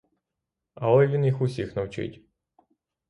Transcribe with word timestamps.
Але 0.75 1.07
він 1.07 1.25
їх 1.25 1.41
усіх 1.41 1.75
навчить. 1.75 2.21